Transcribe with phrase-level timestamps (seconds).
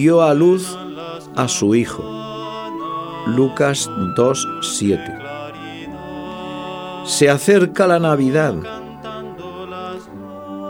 [0.00, 0.78] Dio a luz
[1.36, 2.02] a su Hijo.
[3.26, 7.04] Lucas 2.7.
[7.04, 8.54] Se acerca la Navidad.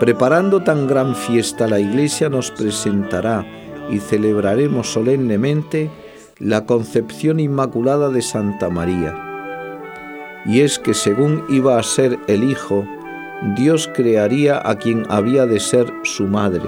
[0.01, 3.45] Preparando tan gran fiesta, la Iglesia nos presentará
[3.89, 5.89] y celebraremos solemnemente
[6.37, 9.15] la concepción inmaculada de Santa María.
[10.45, 12.85] Y es que según iba a ser el Hijo,
[13.55, 16.67] Dios crearía a quien había de ser su madre.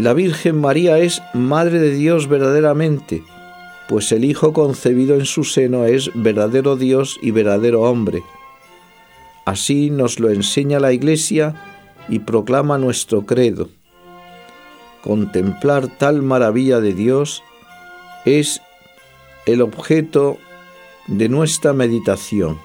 [0.00, 3.22] La Virgen María es Madre de Dios verdaderamente,
[3.86, 8.22] pues el Hijo concebido en su seno es verdadero Dios y verdadero hombre.
[9.44, 11.54] Así nos lo enseña la Iglesia
[12.08, 13.68] y proclama nuestro credo.
[15.02, 17.42] Contemplar tal maravilla de Dios
[18.24, 18.62] es
[19.44, 20.38] el objeto
[21.08, 22.58] de nuestra meditación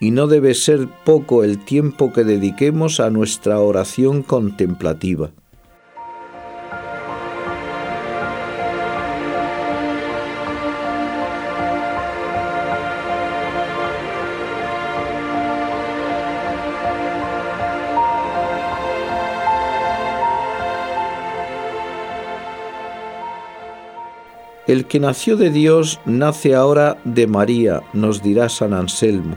[0.00, 5.30] y no debe ser poco el tiempo que dediquemos a nuestra oración contemplativa.
[24.66, 29.36] El que nació de Dios nace ahora de María, nos dirá San Anselmo.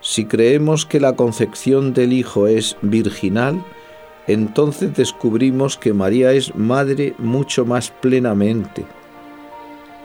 [0.00, 3.64] Si creemos que la concepción del Hijo es virginal,
[4.28, 8.84] entonces descubrimos que María es madre mucho más plenamente.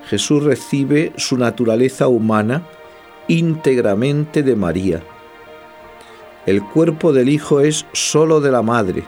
[0.07, 2.63] Jesús recibe su naturaleza humana
[3.27, 5.03] íntegramente de María.
[6.47, 9.03] El cuerpo del Hijo es sólo de la madre.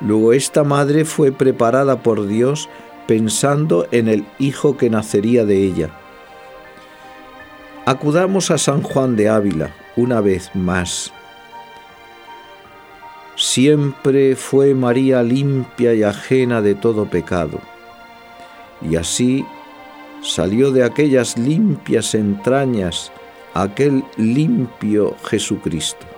[0.00, 2.68] Luego esta madre fue preparada por Dios
[3.06, 5.90] pensando en el Hijo que nacería de ella.
[7.86, 11.12] Acudamos a San Juan de Ávila una vez más.
[13.36, 17.60] Siempre fue María limpia y ajena de todo pecado,
[18.80, 19.44] y así
[20.22, 23.12] salió de aquellas limpias entrañas
[23.54, 26.13] aquel limpio Jesucristo.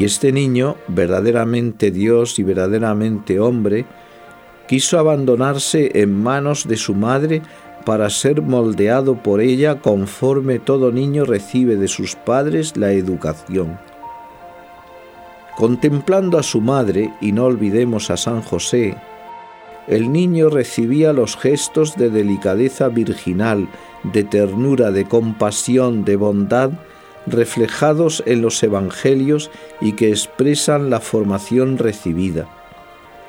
[0.00, 3.84] Y este niño, verdaderamente Dios y verdaderamente hombre,
[4.66, 7.42] quiso abandonarse en manos de su madre
[7.84, 13.78] para ser moldeado por ella conforme todo niño recibe de sus padres la educación.
[15.58, 18.96] Contemplando a su madre, y no olvidemos a San José,
[19.86, 23.68] el niño recibía los gestos de delicadeza virginal,
[24.02, 26.70] de ternura, de compasión, de bondad,
[27.26, 29.50] reflejados en los Evangelios
[29.80, 32.48] y que expresan la formación recibida.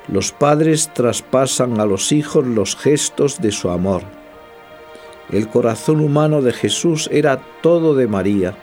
[0.08, 4.02] Los padres traspasan a los hijos los gestos de su amor.
[5.30, 8.56] El corazón humano de Jesús era todo de María.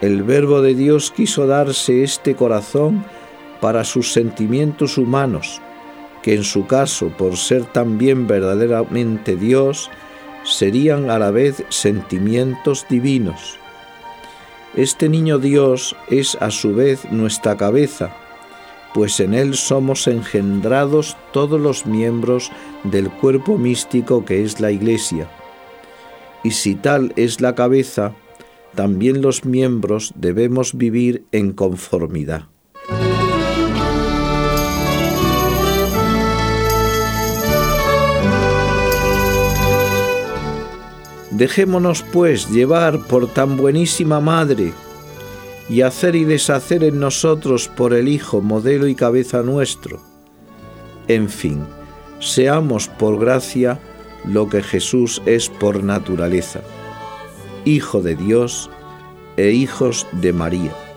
[0.00, 3.04] El Verbo de Dios quiso darse este corazón
[3.60, 5.60] para sus sentimientos humanos,
[6.22, 9.90] que en su caso, por ser también verdaderamente Dios,
[10.44, 13.58] serían a la vez sentimientos divinos.
[14.74, 18.16] Este niño Dios es a su vez nuestra cabeza,
[18.94, 22.50] pues en Él somos engendrados todos los miembros
[22.82, 25.30] del cuerpo místico que es la Iglesia.
[26.42, 28.14] Y si tal es la cabeza,
[28.74, 32.51] también los miembros debemos vivir en conformidad.
[41.42, 44.72] Dejémonos pues llevar por tan buenísima madre
[45.68, 49.98] y hacer y deshacer en nosotros por el Hijo, modelo y cabeza nuestro.
[51.08, 51.66] En fin,
[52.20, 53.80] seamos por gracia
[54.24, 56.60] lo que Jesús es por naturaleza,
[57.64, 58.70] Hijo de Dios
[59.36, 60.91] e hijos de María.